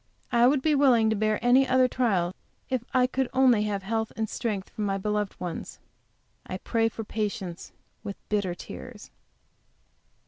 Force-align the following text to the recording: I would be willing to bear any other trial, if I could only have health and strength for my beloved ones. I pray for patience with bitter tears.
I 0.31 0.47
would 0.47 0.63
be 0.63 0.73
willing 0.73 1.11
to 1.11 1.15
bear 1.15 1.37
any 1.45 1.67
other 1.67 1.87
trial, 1.87 2.33
if 2.71 2.83
I 2.91 3.05
could 3.05 3.29
only 3.35 3.65
have 3.65 3.83
health 3.83 4.11
and 4.17 4.27
strength 4.27 4.71
for 4.71 4.81
my 4.81 4.97
beloved 4.97 5.39
ones. 5.39 5.77
I 6.43 6.57
pray 6.57 6.89
for 6.89 7.03
patience 7.03 7.71
with 8.03 8.17
bitter 8.27 8.55
tears. 8.55 9.11